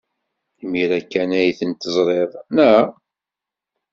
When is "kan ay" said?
1.11-1.49